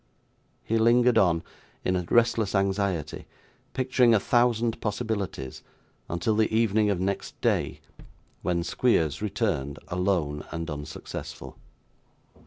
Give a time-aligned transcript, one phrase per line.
[0.63, 1.43] He lingered on,
[1.85, 3.27] in restless anxiety,
[3.73, 5.61] picturing a thousand possibilities,
[6.09, 7.81] until the evening of next day,
[8.41, 11.55] when Squeers returned, alone, and unsuccessful.